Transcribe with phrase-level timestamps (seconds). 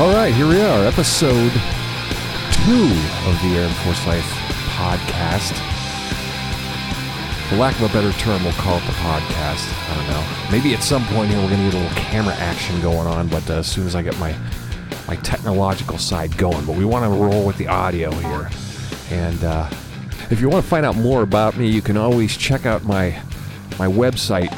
[0.00, 2.88] All right, here we are, episode two
[3.28, 4.24] of the Aaron Forsyth
[4.72, 5.52] podcast.
[7.50, 9.68] For lack of a better term, we'll call it the podcast.
[9.90, 10.24] I don't know.
[10.50, 13.28] Maybe at some point here we're going to get a little camera action going on,
[13.28, 14.34] but uh, as soon as I get my
[15.06, 18.48] my technological side going, but we want to roll with the audio here.
[19.10, 19.68] And uh,
[20.30, 23.20] if you want to find out more about me, you can always check out my
[23.78, 24.48] my website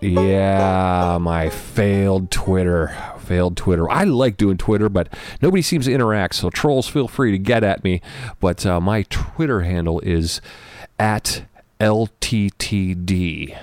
[0.01, 2.97] Yeah, my failed Twitter.
[3.29, 3.91] Failed Twitter.
[3.91, 7.63] I like doing Twitter, but nobody seems to interact, so trolls feel free to get
[7.63, 8.01] at me.
[8.41, 10.41] But uh, my Twitter handle is
[10.99, 11.45] at
[11.79, 13.55] LTTD.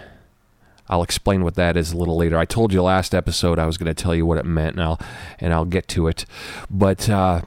[0.87, 2.37] I'll explain what that is a little later.
[2.37, 4.83] I told you last episode I was going to tell you what it meant, and
[4.83, 4.99] I'll
[5.39, 6.27] and I'll get to it.
[6.69, 7.41] But uh,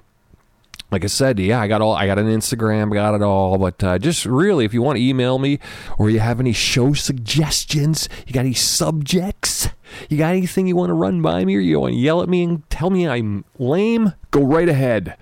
[0.91, 3.59] like I said, yeah, I got all, I got an Instagram, got it all.
[3.59, 5.61] But uh, just really, if you want to email me
[5.99, 9.69] or you have any show suggestions, you got any subjects,
[10.09, 12.29] you got anything you want to run by me, or you want to yell at
[12.29, 15.17] me and tell me I'm lame, go right ahead.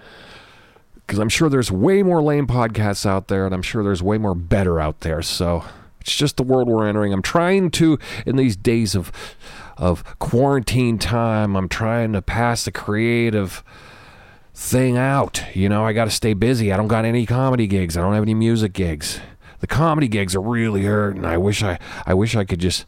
[0.94, 4.18] Because I'm sure there's way more lame podcasts out there, and I'm sure there's way
[4.18, 5.22] more better out there.
[5.22, 5.64] So
[6.00, 7.12] it's just the world we're entering.
[7.12, 9.12] I'm trying to, in these days of
[9.76, 13.62] of quarantine time, I'm trying to pass the creative
[14.54, 15.44] thing out.
[15.54, 16.72] You know, I got to stay busy.
[16.72, 17.96] I don't got any comedy gigs.
[17.96, 19.20] I don't have any music gigs.
[19.60, 21.24] The comedy gigs are really hurting.
[21.24, 22.86] I wish I, I wish I could just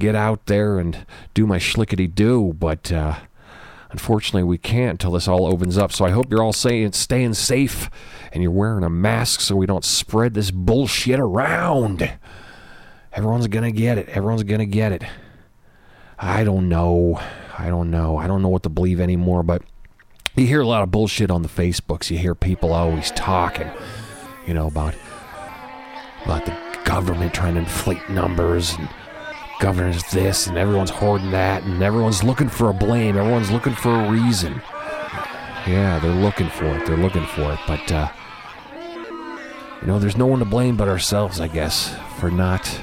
[0.00, 3.14] get out there and do my schlickety do, but uh,
[3.90, 5.92] unfortunately we can't until this all opens up.
[5.92, 7.88] So I hope you're all saying staying safe
[8.32, 12.10] and you're wearing a mask so we don't spread this bullshit around.
[13.12, 14.08] Everyone's gonna get it.
[14.08, 15.02] Everyone's gonna get it.
[16.18, 17.20] I don't know.
[17.58, 18.16] I don't know.
[18.16, 19.62] I don't know what to believe anymore, but
[20.36, 22.10] you hear a lot of bullshit on the Facebooks.
[22.10, 23.70] You hear people always talking,
[24.46, 24.94] you know, about
[26.24, 28.88] about the government trying to inflate numbers and
[29.60, 33.16] governor's this and everyone's hoarding that and everyone's looking for a blame.
[33.16, 34.60] Everyone's looking for a reason.
[35.66, 36.86] Yeah, they're looking for it.
[36.86, 37.60] They're looking for it.
[37.66, 38.08] But uh,
[39.80, 42.80] you know, there's no one to blame but ourselves, I guess, for not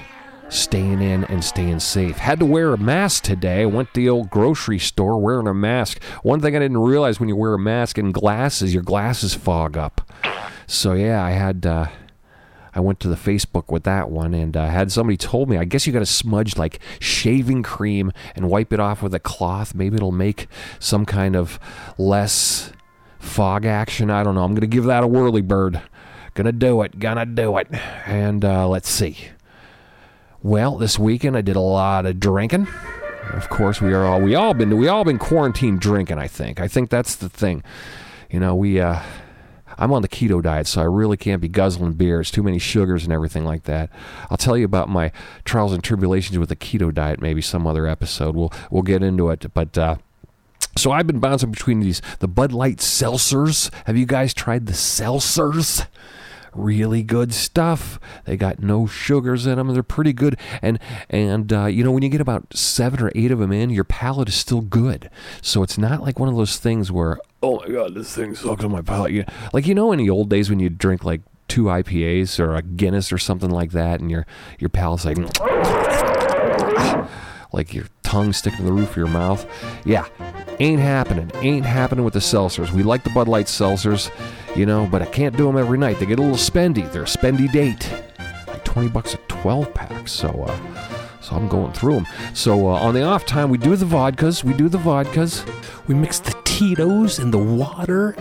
[0.50, 2.18] staying in and staying safe.
[2.18, 3.66] Had to wear a mask today.
[3.66, 6.02] Went to the old grocery store wearing a mask.
[6.24, 9.78] One thing I didn't realize when you wear a mask and glasses, your glasses fog
[9.78, 10.10] up.
[10.68, 11.88] So yeah, I had uh,
[12.78, 15.64] I went to the Facebook with that one and uh, had somebody told me I
[15.64, 19.74] guess you got to smudge like shaving cream and wipe it off with a cloth.
[19.74, 21.60] Maybe it'll make some kind of
[21.98, 22.72] less
[23.18, 24.12] fog action.
[24.12, 24.44] I don't know.
[24.44, 25.82] I'm gonna give that a whirly bird.
[26.36, 27.00] Gonna do it.
[27.00, 27.68] Gonna do it.
[28.06, 29.18] And uh, let's see.
[30.44, 32.68] Well, this weekend I did a lot of drinking.
[33.34, 36.20] Of course, we are all we all been we all been quarantined drinking.
[36.20, 36.60] I think.
[36.60, 37.64] I think that's the thing.
[38.30, 38.80] You know, we.
[38.80, 39.00] Uh,
[39.78, 43.04] I'm on the keto diet, so I really can't be guzzling beers, too many sugars
[43.04, 43.90] and everything like that.
[44.30, 45.12] I'll tell you about my
[45.46, 48.36] trials and tribulations with the keto diet maybe some other episode.
[48.36, 49.78] We'll we'll get into it, but.
[49.78, 49.96] Uh,
[50.76, 53.74] so I've been bouncing between these the Bud Light seltzers.
[53.86, 55.88] Have you guys tried the seltzers?
[56.58, 58.00] Really good stuff.
[58.26, 59.74] They got no sugars in them.
[59.74, 60.38] They're pretty good.
[60.62, 60.80] And
[61.10, 63.84] and uh, you know when you get about seven or eight of them in, your
[63.84, 65.10] palate is still good.
[65.42, 68.64] So it's not like one of those things where oh my god, this thing sucks
[68.64, 69.12] on my palate.
[69.12, 72.56] You, like you know in the old days when you drink like two IPAs or
[72.56, 74.26] a Guinness or something like that, and your
[74.60, 75.18] your palate's like
[77.52, 79.46] like your tongue sticking to the roof of your mouth.
[79.86, 80.06] Yeah,
[80.60, 81.32] ain't happening.
[81.36, 82.72] Ain't happening with the seltzers.
[82.72, 84.12] We like the Bud Light seltzers,
[84.56, 86.00] you know, but I can't do them every night.
[86.00, 86.92] They get a little spendy.
[86.92, 87.92] They're a spendy date.
[88.48, 90.08] Like 20 bucks a 12 pack.
[90.08, 90.58] So, uh,
[91.22, 92.08] so I'm going through them.
[92.34, 94.44] So uh, on the off time, we do the vodkas.
[94.44, 95.46] We do the vodkas.
[95.88, 98.16] We mix the Tito's in the water.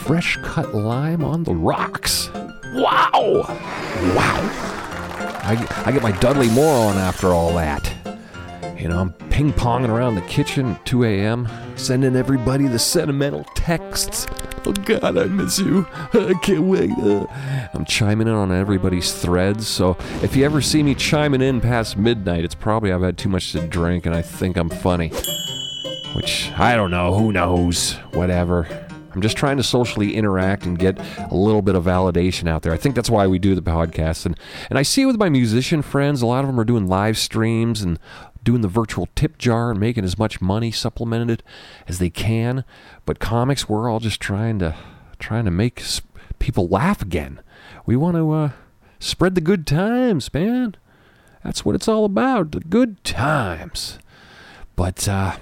[0.00, 2.30] Fresh cut lime on the rocks.
[2.74, 3.44] Wow!
[4.14, 4.68] Wow!
[5.42, 7.97] I, I get my Dudley Moore on after all that.
[8.78, 13.42] You know, I'm ping ponging around the kitchen at 2 a.m., sending everybody the sentimental
[13.56, 14.28] texts.
[14.64, 15.84] Oh God, I miss you.
[16.12, 16.92] I can't wait.
[16.92, 17.26] Uh,
[17.74, 19.66] I'm chiming in on everybody's threads.
[19.66, 23.28] So if you ever see me chiming in past midnight, it's probably I've had too
[23.28, 25.08] much to drink and I think I'm funny.
[26.14, 27.14] Which I don't know.
[27.14, 27.94] Who knows?
[28.12, 28.68] Whatever.
[29.12, 30.98] I'm just trying to socially interact and get
[31.30, 32.72] a little bit of validation out there.
[32.72, 34.26] I think that's why we do the podcast.
[34.26, 34.38] And,
[34.70, 37.82] and I see with my musician friends, a lot of them are doing live streams
[37.82, 37.98] and
[38.48, 41.42] doing the virtual tip jar and making as much money supplemented
[41.86, 42.64] as they can.
[43.04, 44.74] But comics, we're all just trying to
[45.18, 45.82] trying to make
[46.38, 47.40] people laugh again.
[47.84, 48.50] We want to uh,
[49.00, 50.74] Spread the good times, man.
[51.44, 53.98] That's what it's all about, the good times.
[54.74, 55.36] But uh,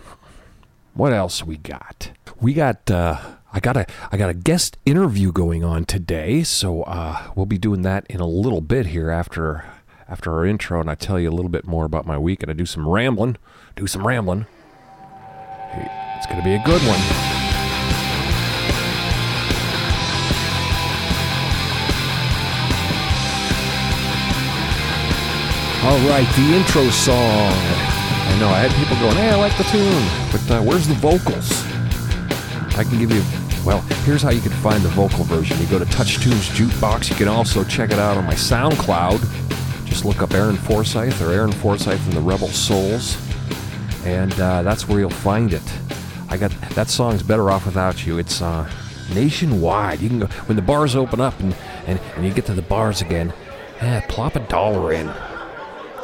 [0.93, 2.11] what else we got?
[2.39, 3.19] We got uh,
[3.53, 7.57] I got a I got a guest interview going on today, so uh, we'll be
[7.57, 9.65] doing that in a little bit here after
[10.09, 12.51] after our intro, and I tell you a little bit more about my week, and
[12.51, 13.37] I do some rambling,
[13.75, 14.47] do some rambling.
[16.17, 17.01] It's gonna be a good one.
[25.85, 27.17] All right, the intro song.
[27.17, 30.95] I know I had people going, "Hey, I like the tune," but uh, where's the
[30.95, 31.63] vocals?
[32.77, 33.23] I can give you.
[33.65, 35.59] Well, here's how you can find the vocal version.
[35.61, 37.11] You go to TouchTunes Jukebox.
[37.11, 39.21] You can also check it out on my SoundCloud.
[39.97, 43.17] Just look up Aaron Forsyth or Aaron Forsyth and the Rebel Souls,
[44.05, 45.63] and uh, that's where you'll find it.
[46.29, 48.19] I got that song's better off without you.
[48.19, 48.71] It's uh,
[49.15, 50.01] nationwide.
[50.01, 51.57] You can go when the bars open up and,
[51.87, 53.33] and, and you get to the bars again.
[53.81, 55.11] Eh, plop a dollar in.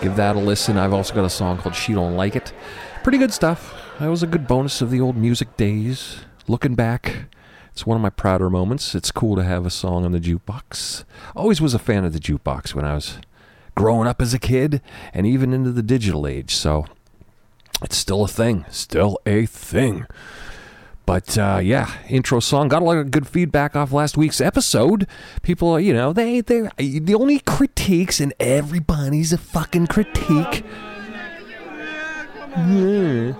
[0.00, 0.78] Give that a listen.
[0.78, 2.54] I've also got a song called She Don't Like It.
[3.02, 3.74] Pretty good stuff.
[4.00, 6.20] That was a good bonus of the old music days.
[6.48, 7.26] Looking back,
[7.72, 8.94] it's one of my prouder moments.
[8.94, 11.04] It's cool to have a song on the jukebox.
[11.36, 13.18] Always was a fan of the jukebox when I was
[13.74, 14.80] growing up as a kid
[15.12, 16.54] and even into the digital age.
[16.54, 16.86] So
[17.82, 18.64] it's still a thing.
[18.70, 20.06] Still a thing.
[21.04, 25.06] But uh, yeah, intro song got a lot of good feedback off last week's episode.
[25.42, 30.64] People, you know, they they the only critiques and everybody's a fucking critique.
[32.54, 33.32] Hmm.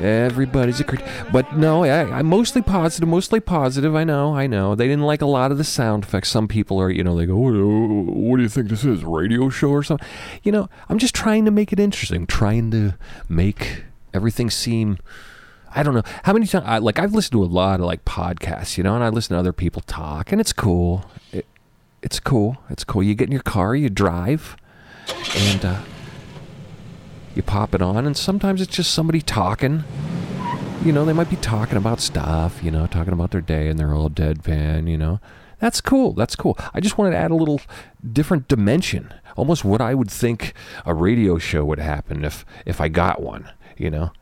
[0.00, 3.08] Everybody's a critic, but no, I, am mostly positive.
[3.08, 3.96] Mostly positive.
[3.96, 4.74] I know, I know.
[4.74, 6.28] They didn't like a lot of the sound effects.
[6.28, 9.02] Some people are, you know, they go, what, do you think this is?
[9.04, 10.06] Radio show or something?"
[10.44, 12.94] You know, I'm just trying to make it interesting, trying to
[13.28, 13.84] make
[14.14, 14.98] everything seem
[15.74, 16.64] I don't know how many times.
[16.66, 19.34] I, like I've listened to a lot of like podcasts, you know, and I listen
[19.34, 21.04] to other people talk, and it's cool.
[21.32, 21.46] It,
[22.02, 22.58] it's cool.
[22.70, 23.02] It's cool.
[23.02, 24.56] You get in your car, you drive,
[25.36, 25.80] and uh,
[27.38, 29.84] you pop it on, and sometimes it's just somebody talking.
[30.84, 32.62] You know, they might be talking about stuff.
[32.62, 34.90] You know, talking about their day, and they're all deadpan.
[34.90, 35.20] You know,
[35.60, 36.12] that's cool.
[36.12, 36.58] That's cool.
[36.74, 37.60] I just wanted to add a little
[38.12, 40.52] different dimension, almost what I would think
[40.84, 43.48] a radio show would happen if if I got one.
[43.76, 44.12] You know.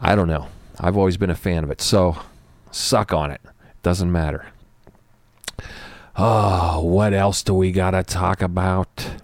[0.00, 0.46] I don't know.
[0.78, 1.80] I've always been a fan of it.
[1.82, 2.16] So
[2.70, 3.40] suck on it.
[3.82, 4.46] Doesn't matter.
[6.16, 9.20] Oh, what else do we got to talk about?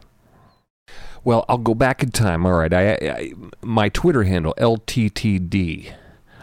[1.26, 2.46] Well, I'll go back in time.
[2.46, 2.72] All right.
[2.72, 5.92] I, I, my Twitter handle, LTTD.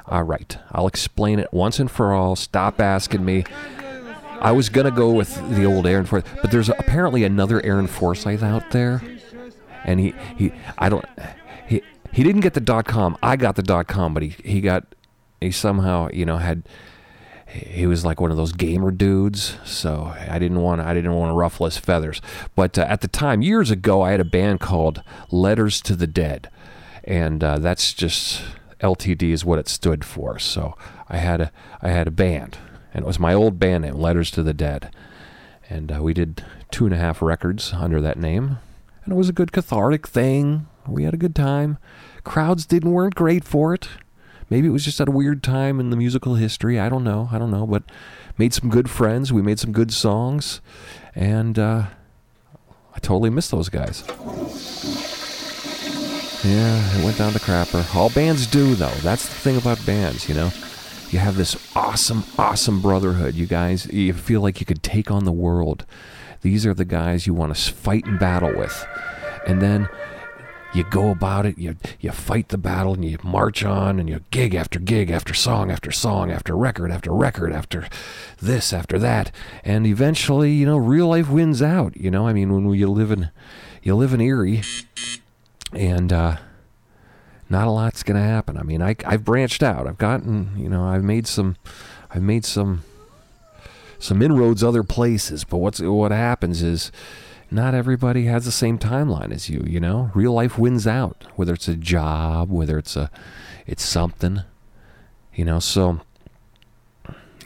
[0.07, 0.57] All right.
[0.73, 2.35] I'll explain it once and for all.
[2.35, 3.45] Stop asking me.
[4.41, 8.43] I was to go with the old Aaron Forsyth, but there's apparently another Aaron Forsyth
[8.43, 9.01] out there.
[9.85, 11.05] And he, he I don't
[11.67, 13.17] he didn't get the dot com.
[13.23, 14.95] I got the dot com, but he he got
[15.39, 16.63] he somehow you know had
[17.53, 21.29] he was like one of those gamer dudes so i didn't want i didn't want
[21.29, 22.21] to ruffle his feathers
[22.55, 26.07] but uh, at the time years ago i had a band called letters to the
[26.07, 26.49] dead
[27.03, 28.41] and uh, that's just
[28.79, 30.75] ltd is what it stood for so
[31.09, 31.51] i had a
[31.81, 32.57] i had a band
[32.93, 34.93] and it was my old band name letters to the dead
[35.69, 38.57] and uh, we did two and a half records under that name
[39.05, 41.77] and it was a good cathartic thing we had a good time.
[42.23, 43.87] Crowds didn't weren't great for it.
[44.53, 46.79] Maybe it was just at a weird time in the musical history.
[46.79, 47.27] I don't know.
[47.31, 47.65] I don't know.
[47.65, 47.81] But
[48.37, 49.33] made some good friends.
[49.33, 50.61] We made some good songs,
[51.15, 51.85] and uh,
[52.93, 54.03] I totally miss those guys.
[56.45, 57.95] Yeah, it went down to crapper.
[57.95, 58.93] All bands do, though.
[59.01, 60.51] That's the thing about bands, you know.
[61.09, 63.33] You have this awesome, awesome brotherhood.
[63.33, 65.83] You guys, you feel like you could take on the world.
[66.41, 68.85] These are the guys you want to fight and battle with.
[69.47, 69.89] And then
[70.73, 74.21] you go about it, you you fight the battle, and you march on, and you
[74.31, 77.87] gig after gig, after song after song, after record after record, after
[78.41, 79.31] this after that,
[79.63, 81.95] and eventually, you know, real life wins out.
[81.95, 83.29] You know, I mean, when you live in
[83.83, 84.63] you live in Erie,
[85.71, 86.37] and uh,
[87.49, 88.57] not a lot's gonna happen.
[88.57, 89.87] I mean, I I've branched out.
[89.87, 91.55] I've gotten, you know, I've made some,
[92.09, 92.83] I've made some
[93.99, 95.43] some inroads other places.
[95.43, 96.91] But what's what happens is
[97.53, 100.11] not everybody has the same timeline as you, you know?
[100.13, 103.09] Real life wins out, whether it's a job, whether it's a
[103.65, 104.41] it's something.
[105.33, 106.01] You know, so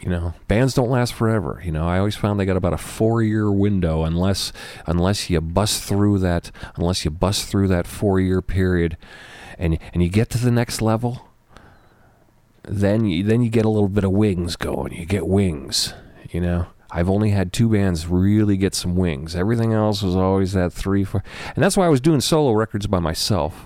[0.01, 1.61] you know, bands don't last forever.
[1.63, 4.53] You know, I always found they got about a 4-year window unless
[4.85, 8.97] unless you bust through that unless you bust through that 4-year period
[9.57, 11.27] and and you get to the next level,
[12.63, 14.93] then you then you get a little bit of wings going.
[14.93, 15.93] You get wings,
[16.29, 16.67] you know.
[16.89, 19.36] I've only had two bands really get some wings.
[19.36, 21.24] Everything else was always that three, four.
[21.56, 23.65] And that's why I was doing solo records by myself.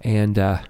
[0.00, 0.62] And, uh,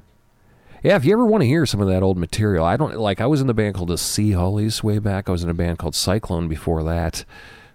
[0.83, 3.21] yeah, if you ever want to hear some of that old material, I don't like.
[3.21, 5.29] I was in the band called the Sea Hollies way back.
[5.29, 7.25] I was in a band called Psyclone before that.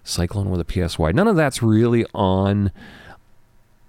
[0.04, 1.12] Psyclone with a PSY.
[1.12, 2.72] None of that's really on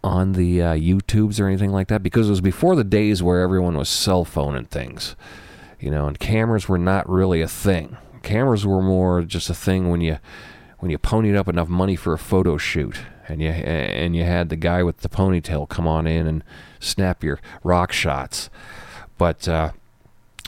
[0.04, 3.42] on the uh, YouTubes or anything like that because it was before the days where
[3.42, 5.16] everyone was cell phone and things,
[5.80, 7.98] you know, and cameras were not really a thing.
[8.26, 10.18] Cameras were more just a thing when you
[10.80, 14.50] when you ponied up enough money for a photo shoot and you and you had
[14.50, 16.44] the guy with the ponytail come on in and
[16.80, 18.50] snap your rock shots.
[19.18, 19.72] But uh,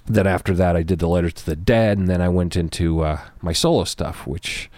[0.06, 3.02] then after that, I did the letters to the dead, and then I went into
[3.02, 4.70] uh, my solo stuff, which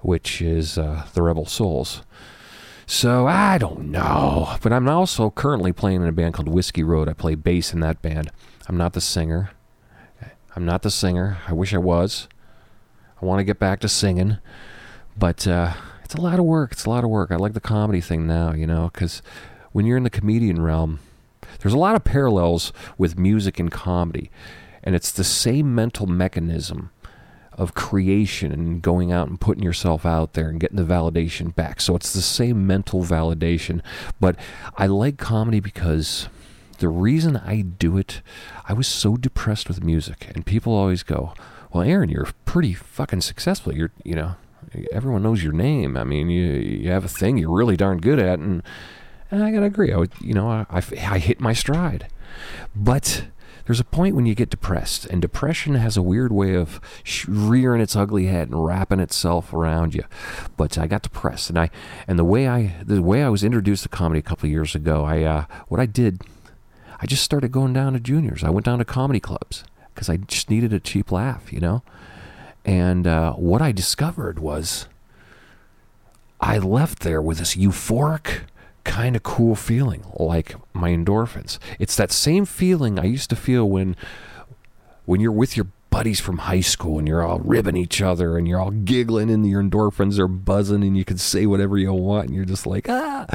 [0.00, 2.02] which is uh, the Rebel Souls.
[2.86, 7.08] So I don't know, but I'm also currently playing in a band called Whiskey Road.
[7.08, 8.30] I play bass in that band.
[8.68, 9.50] I'm not the singer.
[10.56, 11.38] I'm not the singer.
[11.48, 12.28] I wish I was.
[13.20, 14.38] I want to get back to singing,
[15.16, 15.72] but uh,
[16.04, 16.72] it's a lot of work.
[16.72, 17.30] It's a lot of work.
[17.30, 19.22] I like the comedy thing now, you know, because
[19.72, 21.00] when you're in the comedian realm,
[21.60, 24.30] there's a lot of parallels with music and comedy,
[24.82, 26.90] and it's the same mental mechanism
[27.52, 31.80] of creation and going out and putting yourself out there and getting the validation back.
[31.80, 33.80] So it's the same mental validation.
[34.20, 34.36] But
[34.76, 36.28] I like comedy because
[36.74, 38.22] the reason I do it,
[38.68, 41.34] I was so depressed with music, and people always go,
[41.72, 43.74] "Well, Aaron, you're pretty fucking successful.
[43.74, 44.36] You're, you know,
[44.92, 45.96] everyone knows your name.
[45.96, 48.62] I mean, you you have a thing you're really darn good at." And
[49.30, 49.92] and I gotta agree.
[49.92, 52.08] I would, you know, I, I, I hit my stride,
[52.74, 53.24] but
[53.66, 56.80] there's a point when you get depressed, and depression has a weird way of
[57.26, 60.04] rearing its ugly head and wrapping itself around you.
[60.56, 61.70] But I got depressed, and I
[62.06, 65.04] and the way I the way I was introduced to comedy a couple years ago,
[65.04, 66.22] I uh, what I did,
[67.00, 68.44] I just started going down to juniors.
[68.44, 71.82] I went down to comedy clubs because I just needed a cheap laugh, you know.
[72.64, 74.86] And uh, what I discovered was,
[76.40, 78.42] I left there with this euphoric
[78.84, 81.58] kind of cool feeling, like my endorphins.
[81.78, 83.96] It's that same feeling I used to feel when
[85.06, 88.48] when you're with your buddies from high school and you're all ribbing each other and
[88.48, 92.26] you're all giggling and your endorphins are buzzing and you can say whatever you want
[92.26, 93.26] and you're just like ah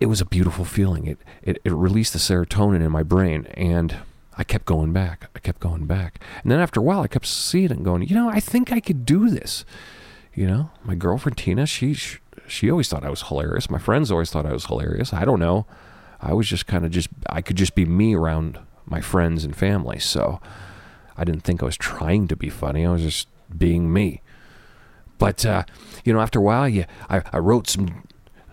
[0.00, 3.96] it was a beautiful feeling it it, it released the serotonin in my brain and
[4.36, 7.26] I kept going back I kept going back and then after a while I kept
[7.26, 9.64] seeing it and going you know I think I could do this
[10.34, 11.94] you know my girlfriend Tina she
[12.50, 13.70] she always thought I was hilarious.
[13.70, 15.12] My friends always thought I was hilarious.
[15.12, 15.66] I don't know.
[16.20, 19.56] I was just kind of just I could just be me around my friends and
[19.56, 19.98] family.
[19.98, 20.40] So
[21.16, 22.84] I didn't think I was trying to be funny.
[22.84, 24.20] I was just being me.
[25.18, 25.64] But uh,
[26.04, 28.04] you know, after a while, yeah, I, I wrote some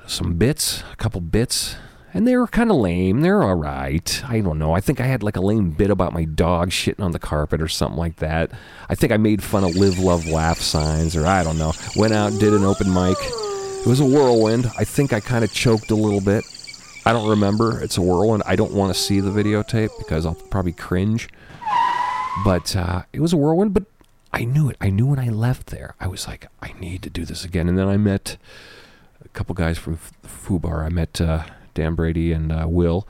[0.08, 1.76] some bits, a couple bits,
[2.14, 3.22] and they were kind of lame.
[3.22, 4.24] They're all right.
[4.28, 4.74] I don't know.
[4.74, 7.62] I think I had like a lame bit about my dog shitting on the carpet
[7.62, 8.52] or something like that.
[8.90, 11.74] I think I made fun of live, love, laugh signs, or I don't know.
[11.96, 13.18] Went out, did an open mic
[13.88, 14.70] it was a whirlwind.
[14.78, 16.44] I think I kind of choked a little bit.
[17.06, 17.82] I don't remember.
[17.82, 18.44] It's a whirlwind.
[18.46, 21.30] I don't want to see the videotape because I'll probably cringe.
[22.44, 23.74] But uh, it was a whirlwind.
[23.74, 23.86] But
[24.34, 24.76] I knew it.
[24.82, 25.96] I knew when I left there.
[26.02, 27.70] I was like, I need to do this again.
[27.70, 28.36] And then I met
[29.34, 30.86] couple guys from Fubar.
[30.86, 31.44] I met uh,
[31.74, 33.08] Dan Brady and uh, Will,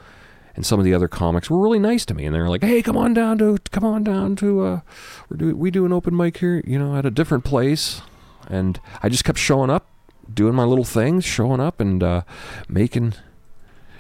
[0.56, 2.26] and some of the other comics were really nice to me.
[2.26, 4.82] And they were like, "Hey, come on down to come on down to uh,
[5.30, 8.02] we do we do an open mic here, you know, at a different place."
[8.50, 9.88] And I just kept showing up
[10.34, 12.22] doing my little things, showing up and uh,
[12.68, 13.14] making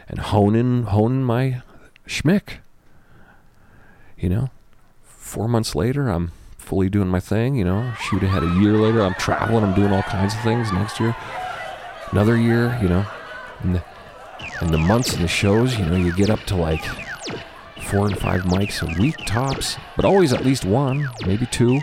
[0.07, 1.61] and honing honing my
[2.07, 2.59] schmick.
[4.17, 4.49] You know,
[5.03, 7.55] four months later, I'm fully doing my thing.
[7.55, 10.71] You know, shoot ahead a year later, I'm traveling, I'm doing all kinds of things.
[10.71, 11.15] Next year,
[12.11, 12.77] another year.
[12.81, 13.05] You know,
[13.61, 13.83] and the,
[14.61, 16.83] and the months and the shows, you know, you get up to like
[17.87, 21.79] four and five mics a week tops, but always at least one, maybe two.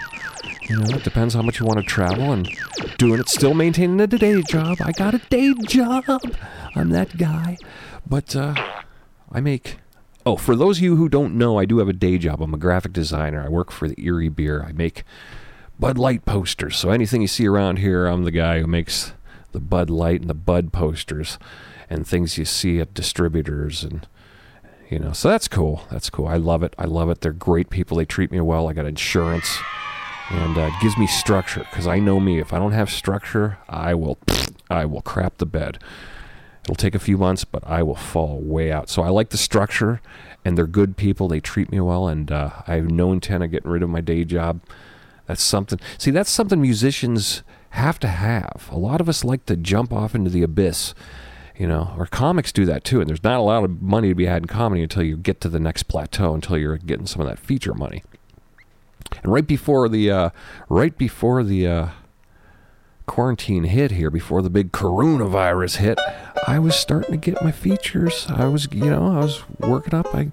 [0.69, 2.49] You know, it depends how much you want to travel and
[2.97, 4.79] doing it, still maintaining a day job.
[4.81, 6.05] I got a day job.
[6.75, 7.59] I'm that guy.
[8.07, 8.55] But uh,
[9.31, 9.77] I make.
[10.27, 12.41] Oh, for those of you who don't know, I do have a day job.
[12.41, 13.45] I'm a graphic designer.
[13.45, 14.63] I work for the Erie Beer.
[14.63, 15.05] I make
[15.79, 16.77] Bud Light posters.
[16.79, 19.13] So anything you see around here, I'm the guy who makes
[19.55, 21.39] the Bud Light and the Bud posters
[21.89, 24.07] and things you see at distributors and
[24.91, 25.13] you know.
[25.13, 25.85] So that's cool.
[25.91, 26.27] That's cool.
[26.27, 26.75] I love it.
[26.79, 27.23] I love it.
[27.23, 27.97] They're great people.
[27.97, 28.69] They treat me well.
[28.69, 29.59] I got insurance
[30.31, 32.39] and uh, gives me structure because I know me.
[32.39, 34.19] If I don't have structure, I will,
[34.71, 35.79] I will crap the bed.
[36.65, 38.89] It'll take a few months, but I will fall way out.
[38.89, 40.01] So I like the structure,
[40.45, 41.29] and they're good people.
[41.29, 44.01] They treat me well, and uh, I have no intent of getting rid of my
[44.01, 44.61] day job.
[45.27, 45.79] That's something.
[45.99, 47.43] See, that's something musicians
[47.75, 48.69] have to have.
[48.71, 50.95] A lot of us like to jump off into the abyss,
[51.57, 53.01] you know, or comics do that too.
[53.01, 55.41] And there's not a lot of money to be had in comedy until you get
[55.43, 58.03] to the next plateau, until you're getting some of that feature money.
[59.23, 60.31] And right before the uh,
[60.69, 61.89] right before the uh,
[63.07, 65.99] quarantine hit here, before the big coronavirus hit,
[66.47, 68.27] I was starting to get my features.
[68.29, 70.31] I was, you know, I was working up, I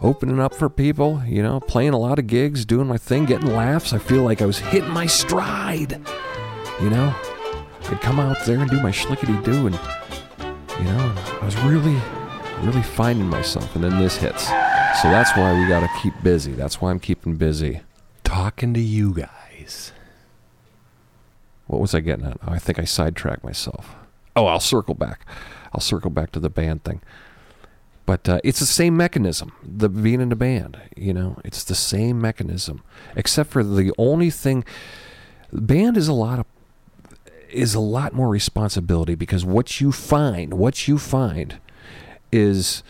[0.00, 3.54] opening up for people, you know, playing a lot of gigs, doing my thing, getting
[3.54, 3.92] laughs.
[3.92, 6.00] I feel like I was hitting my stride.
[6.80, 7.14] You know,
[7.88, 9.78] I'd come out there and do my schlickety do, and
[10.78, 11.96] you know, I was really,
[12.60, 13.74] really finding myself.
[13.74, 14.44] And then this hits.
[15.00, 16.52] So that's why we got to keep busy.
[16.52, 17.80] That's why I'm keeping busy.
[18.24, 19.92] Talking to you guys.
[21.66, 22.38] What was I getting at?
[22.46, 23.96] Oh, I think I sidetracked myself.
[24.34, 25.26] Oh, I'll circle back.
[25.72, 27.00] I'll circle back to the band thing.
[28.04, 30.78] But uh, it's the same mechanism, the being in a band.
[30.94, 32.82] You know, it's the same mechanism,
[33.16, 34.64] except for the only thing.
[35.52, 36.46] Band is a lot of
[37.56, 41.58] is a lot more responsibility because what you find, what you find,
[42.30, 42.82] is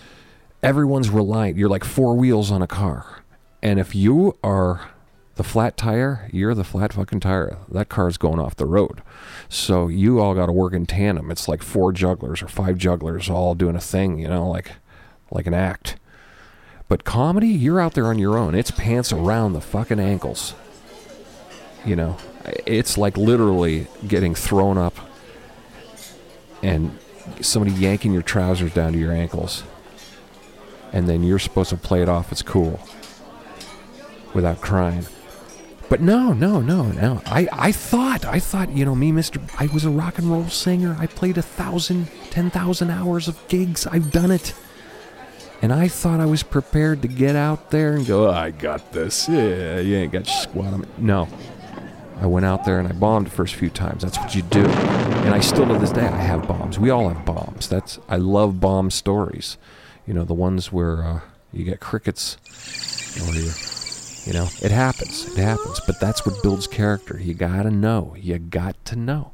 [0.62, 1.56] everyone's reliant.
[1.56, 3.22] You're like four wheels on a car,
[3.62, 4.90] and if you are
[5.36, 7.58] the flat tire, you're the flat fucking tire.
[7.70, 9.02] That car's going off the road.
[9.48, 11.30] So you all got to work in tandem.
[11.30, 14.72] It's like four jugglers or five jugglers all doing a thing, you know, like
[15.30, 15.96] like an act.
[16.88, 18.54] But comedy, you're out there on your own.
[18.54, 20.54] It's pants around the fucking ankles.
[21.84, 22.16] You know,
[22.66, 24.94] it's like literally getting thrown up
[26.62, 26.96] and
[27.40, 29.64] somebody yanking your trousers down to your ankles.
[30.92, 32.80] And then you're supposed to play it off as cool
[34.32, 35.06] without crying.
[35.88, 37.22] But no, no, no, no.
[37.26, 39.40] I, I thought, I thought, you know, me, Mr.
[39.58, 40.96] I was a rock and roll singer.
[40.98, 43.86] I played a thousand, ten thousand hours of gigs.
[43.86, 44.54] I've done it.
[45.62, 48.92] And I thought I was prepared to get out there and go, oh, I got
[48.92, 49.28] this.
[49.28, 50.88] Yeah, you ain't got squat on me.
[50.98, 51.28] No.
[52.18, 54.02] I went out there and I bombed the first few times.
[54.02, 54.64] That's what you do.
[54.64, 56.78] And I still to this day I have bombs.
[56.78, 57.68] We all have bombs.
[57.68, 59.58] That's I love bomb stories.
[60.06, 61.20] You know, the ones where uh,
[61.52, 62.36] you get crickets
[63.20, 63.50] or you
[64.24, 65.36] you know, it happens.
[65.36, 65.80] It happens.
[65.86, 67.20] But that's what builds character.
[67.20, 68.16] You gotta know.
[68.18, 69.32] You got to know.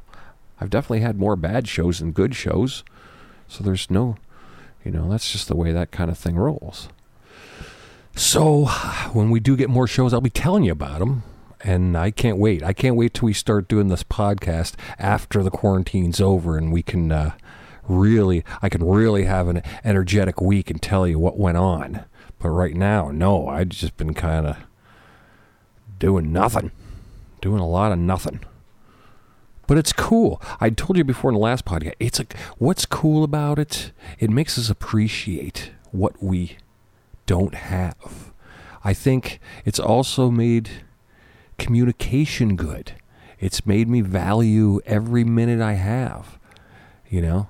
[0.59, 2.83] I've definitely had more bad shows than good shows.
[3.47, 4.17] So there's no
[4.83, 6.89] you know, that's just the way that kind of thing rolls.
[8.15, 8.65] So,
[9.13, 11.23] when we do get more shows, I'll be telling you about them.
[11.63, 12.61] And I can't wait.
[12.61, 16.83] I can't wait till we start doing this podcast after the quarantine's over and we
[16.83, 17.31] can uh,
[17.87, 22.03] really, I can really have an energetic week and tell you what went on.
[22.39, 24.57] But right now, no, I've just been kind of
[25.99, 26.71] doing nothing,
[27.39, 28.41] doing a lot of nothing.
[29.65, 30.41] But it's cool.
[30.59, 31.93] I told you before in the last podcast.
[31.99, 33.93] It's like what's cool about it?
[34.19, 36.57] It makes us appreciate what we
[37.25, 38.33] don't have.
[38.83, 40.69] I think it's also made
[41.57, 42.93] communication good.
[43.39, 46.39] It's made me value every minute I have.
[47.09, 47.49] You know,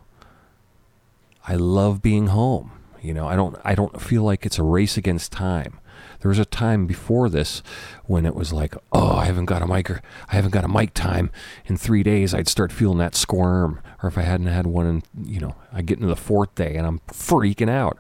[1.48, 2.72] I love being home.
[3.02, 5.80] You know, I don't I don't feel like it's a race against time.
[6.24, 7.62] There was a time before this
[8.06, 10.70] when it was like, oh, I haven't got a mic, or, I haven't got a
[10.70, 11.32] mic time
[11.66, 12.34] in three days.
[12.34, 15.82] I'd start feeling that squirm, or if I hadn't had one, and you know, I
[15.82, 18.00] get into the fourth day and I'm freaking out.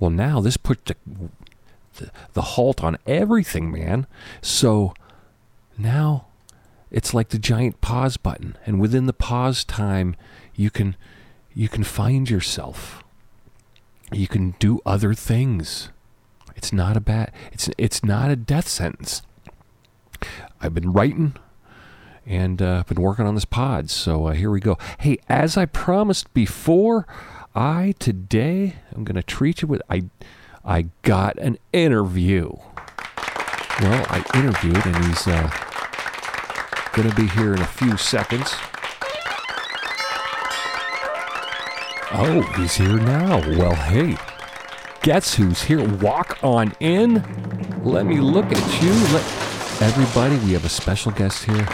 [0.00, 0.96] Well, now this put the,
[1.98, 4.08] the, the halt on everything, man.
[4.40, 4.92] So
[5.78, 6.26] now
[6.90, 10.14] it's like the giant pause button, and within the pause time,
[10.54, 10.96] you can
[11.54, 13.02] you can find yourself.
[14.12, 15.88] You can do other things.
[16.54, 17.32] It's not a bad.
[17.50, 19.22] It's it's not a death sentence.
[20.60, 21.34] I've been writing
[22.26, 23.90] and uh, been working on this pod.
[23.90, 24.78] So uh, here we go.
[24.98, 27.06] Hey, as I promised before,
[27.54, 30.04] I today I'm going to treat you with I
[30.64, 32.52] I got an interview.
[33.80, 35.50] Well, I interviewed, and he's uh,
[36.92, 38.54] going to be here in a few seconds.
[42.14, 43.40] Oh, he's here now.
[43.58, 44.16] Well, hey,
[45.02, 45.82] guess who's here?
[45.98, 47.24] Walk on in.
[47.82, 48.92] Let me look at you.
[49.12, 50.36] Let everybody.
[50.44, 51.66] We have a special guest here.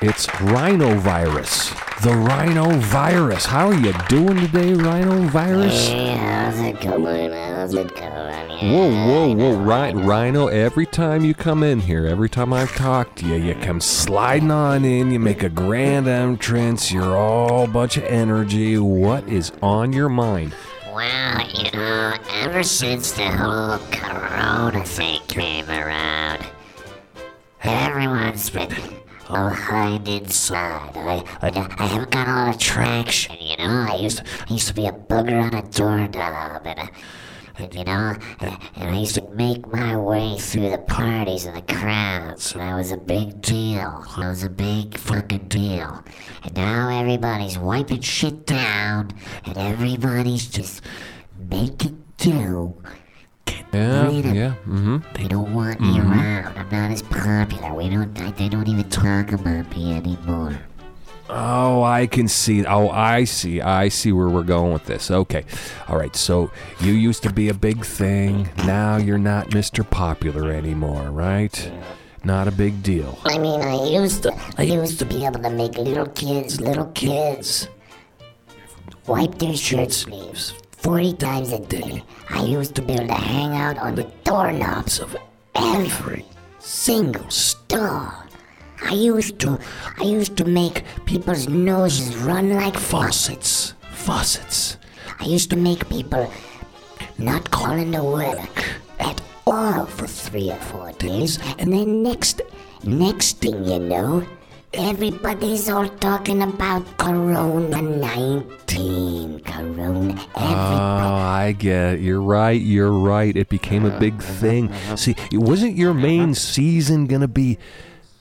[0.00, 1.83] It's Rhinovirus.
[2.02, 3.46] The Rhinovirus.
[3.46, 5.88] How are you doing today, Rhinovirus?
[5.88, 7.30] Hey, how's it going?
[7.30, 8.48] How's it going?
[8.72, 10.48] Whoa, whoa, whoa, right, Rhino.
[10.48, 14.50] Every time you come in here, every time I talk to you, you come sliding
[14.50, 15.12] on in.
[15.12, 16.90] You make a grand entrance.
[16.92, 18.76] You're all a bunch of energy.
[18.76, 20.54] What is on your mind?
[20.92, 26.44] Well, you know, ever since the whole corona thing came around,
[27.62, 28.74] everyone's been
[29.30, 30.96] Oh, behind inside.
[30.96, 33.86] I, I, haven't got a lot of traction, you know.
[33.88, 36.90] I used to, I used to be a booger on a doorknob, and,
[37.56, 41.56] and you know, and, and I used to make my way through the parties and
[41.56, 44.04] the crowds, and I was a big deal.
[44.16, 46.04] I was a big fucking deal.
[46.42, 49.12] And now everybody's wiping shit down,
[49.46, 50.82] and everybody's just
[51.50, 52.74] making do.
[53.74, 54.98] Yeah, yeah, mm-hmm.
[55.14, 56.56] They don't want me around.
[56.56, 57.74] I'm not as popular.
[57.74, 58.20] We don't.
[58.20, 60.58] I, they don't even talk about me anymore.
[61.28, 62.64] Oh, I can see.
[62.64, 63.60] Oh, I see.
[63.60, 65.10] I see where we're going with this.
[65.10, 65.44] Okay.
[65.88, 66.14] All right.
[66.14, 68.48] So you used to be a big thing.
[68.58, 69.88] Now you're not Mr.
[69.88, 71.72] Popular anymore, right?
[72.24, 73.18] not a big deal.
[73.24, 76.86] I mean, I used to, I used to be able to make little kids, little
[76.86, 77.68] kids,
[79.06, 80.54] wipe their shirt sleeves
[80.84, 82.04] 40 times a day.
[82.28, 85.16] I used to be able to hang out on the doorknobs of
[85.54, 86.26] every
[86.58, 88.12] single store.
[88.82, 89.58] I used to,
[89.96, 93.72] I used to make people's noses run like faucets.
[93.92, 94.76] Faucets.
[95.18, 96.30] I used to make people
[97.16, 98.64] not call into work
[99.00, 102.42] at all for three or four days, and then next,
[102.84, 104.26] next thing you know,
[104.76, 109.40] everybody's all talking about Corona 19.
[109.40, 110.26] Corona.
[110.34, 112.00] Oh, I get it.
[112.00, 112.60] You're right.
[112.60, 113.36] You're right.
[113.36, 114.70] It became a uh-huh, big uh-huh, thing.
[114.70, 114.96] Uh-huh.
[114.96, 117.58] See, it wasn't your main season gonna be,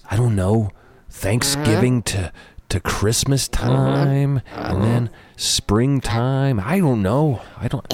[0.09, 0.69] I don't know,
[1.09, 2.31] Thanksgiving to
[2.69, 6.59] to Christmas time, and then springtime.
[6.59, 7.41] I don't know.
[7.59, 7.85] I don't.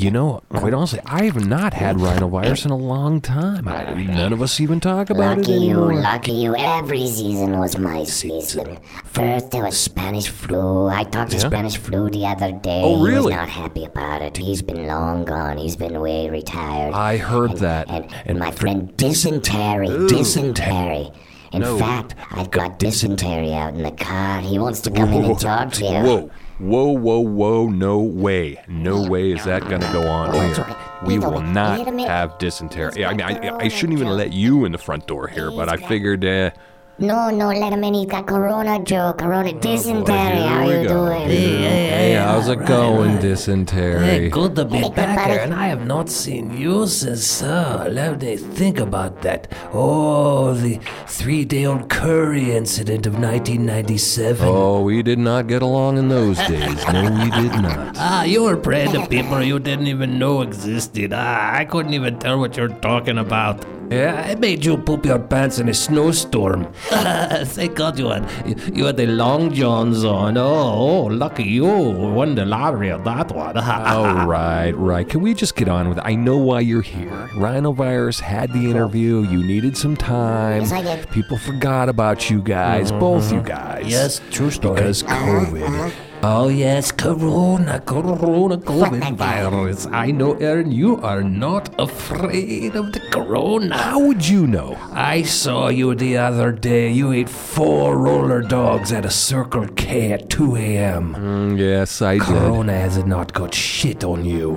[0.00, 3.68] You know, quite honestly, I have not had rhinovirus in a long time.
[3.68, 5.40] I, none of us even talk about it.
[5.40, 5.94] lucky it you, anymore.
[6.02, 6.54] lucky you.
[6.56, 8.78] Every season was my season.
[9.04, 10.86] First there was Spanish flu.
[10.88, 11.46] I talked to Yeah?
[11.48, 12.80] Spanish flu the other day.
[12.82, 13.26] Oh, He really?
[13.26, 14.36] was not happy about it.
[14.36, 15.56] He's been long gone.
[15.58, 16.94] He's been way retired.
[16.94, 17.90] I heard and, that.
[17.90, 21.10] And, and my friend dysentery, dysentery.
[21.54, 24.40] In fact, I've got dysentery out in the car.
[24.40, 25.90] He wants to come in and talk to you.
[25.90, 27.68] Whoa, whoa, whoa, whoa!
[27.68, 30.76] No way, no way is that gonna go on here.
[31.06, 32.08] We will not wait a minute.
[32.08, 33.04] have dysentery.
[33.04, 35.76] I mean, I, I shouldn't even let you in the front door here, but I
[35.76, 36.24] figured.
[36.24, 36.50] Uh,
[36.96, 37.94] No, no, let him in.
[37.94, 39.12] He's got Corona, Joe.
[39.18, 40.14] Corona dysentery.
[40.14, 41.08] How we you go.
[41.08, 41.28] doing?
[41.28, 43.98] hey, how's it going, dysentery?
[44.04, 45.30] Hey, good to be Hey, back buddy.
[45.32, 47.42] here, and I have not seen you since.
[47.42, 49.48] Uh, let me think about that.
[49.72, 50.78] Oh, the
[51.08, 54.46] three-day-old curry incident of 1997.
[54.46, 56.86] Oh, we did not get along in those days.
[56.92, 57.96] No, we did not.
[57.98, 61.12] Ah, you were praying to people you didn't even know existed.
[61.12, 63.64] Ah, I couldn't even tell what you're talking about.
[63.90, 66.72] Yeah, I made you poop your pants in a snowstorm.
[66.84, 70.36] Thank God you had you, you had the long johns on.
[70.36, 73.56] Oh, oh, lucky you won the lottery on that one.
[73.58, 75.08] All right, right, right.
[75.08, 76.04] Can we just get on with it?
[76.04, 77.28] I know why you're here.
[77.34, 79.22] Rhinovirus had the interview.
[79.22, 80.62] You needed some time.
[80.62, 81.10] Yes, I did.
[81.10, 83.46] People forgot about you guys, both you mm-hmm.
[83.46, 83.86] guys.
[83.86, 84.76] Yes, true story.
[84.76, 85.62] Because COVID.
[85.62, 86.13] Uh-huh, uh-huh.
[86.26, 89.86] Oh yes, Corona, Corona, COVID virus.
[89.92, 93.76] I know, Aaron, you are not afraid of the Corona.
[93.76, 94.78] How would you know?
[94.92, 96.90] I saw you the other day.
[96.90, 101.14] You ate four roller dogs at a Circle K at 2 a.m.
[101.14, 102.22] Mm, yes, I did.
[102.22, 104.52] Corona has not got shit on you.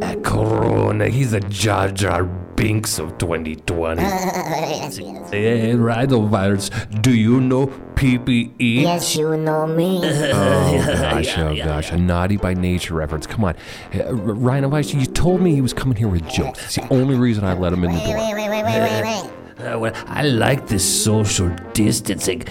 [0.00, 2.22] Uh, Corona, he's a Jar Jar
[2.60, 4.02] Binks of 2020.
[4.02, 4.90] yeah,
[5.30, 8.82] Hey, rhinovirus, do you know PPE?
[8.82, 10.00] Yes, you know me.
[10.32, 13.26] Oh gosh, oh gosh, a naughty by nature reference.
[13.26, 13.54] Come on,
[13.94, 16.62] uh, R- Rhinovirus, you told me he was coming here with jokes.
[16.64, 18.16] It's the only reason I let him in the Wait, door.
[18.16, 19.30] wait, wait, wait, wait, wait, wait.
[19.60, 22.44] Uh, well, I like this social distancing.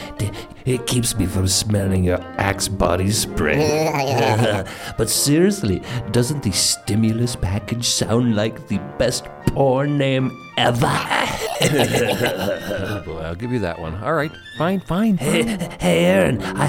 [0.65, 3.57] It keeps me from smelling your Axe body spray.
[4.97, 10.87] but seriously, doesn't the stimulus package sound like the best porn name ever?
[13.05, 13.95] Well, I'll give you that one.
[14.03, 15.17] All right, fine, fine.
[15.17, 15.43] hey,
[15.79, 16.67] hey, Aaron, I,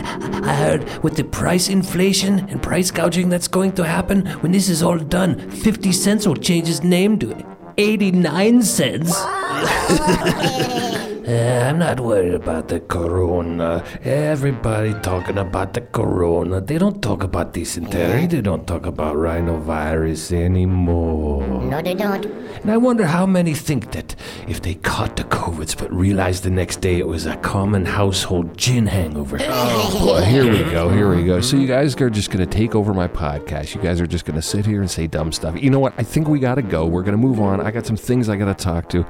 [0.48, 4.68] I heard with the price inflation and price gouging that's going to happen, when this
[4.68, 7.34] is all done, 50 cents will change his name to
[7.80, 9.16] 89 cents.
[11.30, 13.84] Uh, I'm not worried about the corona.
[14.02, 16.60] Everybody talking about the corona.
[16.60, 18.26] They don't talk about dysentery.
[18.26, 21.62] They don't talk about rhinovirus anymore.
[21.62, 22.24] No, they don't.
[22.26, 24.16] And I wonder how many think that
[24.48, 28.58] if they caught the COVIDs but realized the next day it was a common household
[28.58, 29.38] gin hangover.
[30.00, 30.88] Well, here we go.
[30.88, 31.40] Here we go.
[31.40, 33.74] So you guys are just going to take over my podcast.
[33.74, 35.60] You guys are just going to sit here and say dumb stuff.
[35.62, 35.92] You know what?
[35.98, 36.86] I think we got to go.
[36.86, 37.60] We're going to move on.
[37.60, 39.06] I got some things I got to talk to.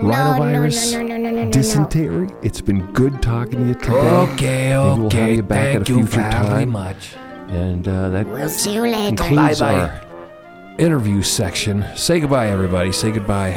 [0.00, 1.50] Rhinovirus, no, no, no, no, no, no, no.
[1.50, 2.28] dysentery.
[2.42, 3.92] It's been good talking to you today.
[3.92, 5.20] Okay, Maybe we'll okay.
[5.20, 6.68] have you back Thank at a you future very time.
[6.70, 7.14] much.
[7.48, 9.16] And uh, that We'll see you later.
[9.16, 9.80] concludes Bye-bye.
[9.88, 11.84] our interview section.
[11.96, 12.92] Say goodbye, everybody.
[12.92, 13.52] Say goodbye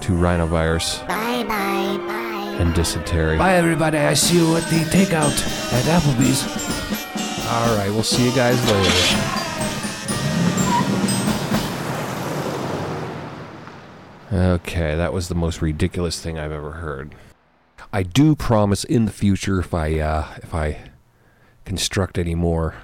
[0.00, 2.56] to rhinovirus Bye, bye, bye.
[2.60, 3.36] and dysentery.
[3.38, 3.98] Bye, everybody.
[3.98, 6.46] I see you at the takeout at Applebee's.
[7.48, 9.41] All right, we'll see you guys later.
[14.32, 17.14] Okay, that was the most ridiculous thing I've ever heard.
[17.92, 20.90] I do promise in the future, if I uh, if I
[21.66, 22.74] construct any more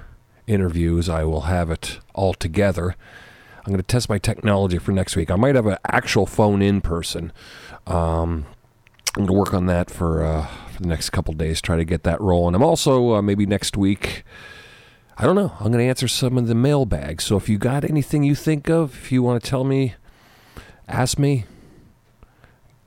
[0.47, 2.97] interviews, I will have it all together.
[3.59, 5.31] I'm going to test my technology for next week.
[5.31, 7.33] I might have an actual phone in person.
[7.87, 8.45] Um,
[9.17, 11.63] I'm going to work on that for uh, for the next couple days.
[11.63, 12.55] Try to get that rolling.
[12.55, 14.23] I'm also uh, maybe next week.
[15.17, 15.55] I don't know.
[15.61, 17.25] I'm going to answer some of the mailbags.
[17.25, 19.95] So if you got anything you think of, if you want to tell me,
[20.89, 21.45] ask me,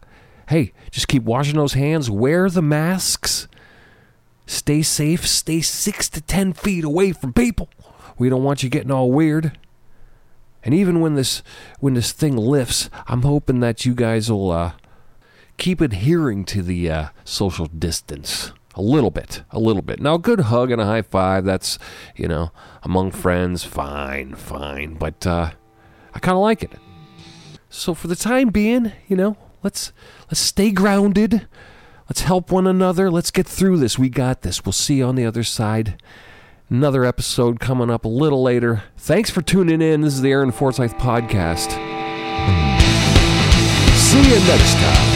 [0.48, 3.48] hey, just keep washing those hands, wear the masks,
[4.46, 7.68] stay safe, stay six to 10 feet away from people.
[8.18, 9.58] We don't want you getting all weird.
[10.62, 11.42] And even when this
[11.78, 14.72] when this thing lifts, I'm hoping that you guys will uh,
[15.58, 20.00] keep adhering to the uh, social distance a little bit, a little bit.
[20.00, 21.78] Now, a good hug and a high five, that's,
[22.14, 22.50] you know,
[22.82, 24.94] among friends, fine, fine.
[24.94, 25.52] But uh,
[26.14, 26.72] I kind of like it.
[27.70, 29.92] So for the time being, you know, let's
[30.28, 31.48] let's stay grounded.
[32.08, 33.10] Let's help one another.
[33.10, 33.98] Let's get through this.
[33.98, 34.64] We got this.
[34.64, 36.00] We'll see you on the other side.
[36.70, 38.84] Another episode coming up a little later.
[38.96, 40.02] Thanks for tuning in.
[40.02, 41.72] This is the Aaron Forsyth Podcast.
[43.96, 45.15] See you next time.